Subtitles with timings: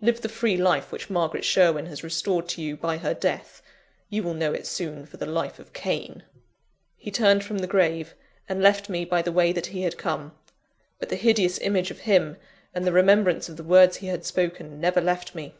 [0.00, 3.60] Live the free life which Margaret Sherwin has restored to you by her death
[4.08, 6.22] you will know it soon for the life of Cain!"
[6.96, 8.14] He turned from the grave,
[8.48, 10.32] and left me by the way that he had come;
[10.98, 12.38] but the hideous image of him,
[12.74, 15.52] and the remembrance of the words he had spoken, never left me.